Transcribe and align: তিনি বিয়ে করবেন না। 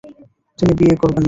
তিনি 0.59 0.73
বিয়ে 0.79 0.95
করবেন 0.95 1.13
না। 1.13 1.19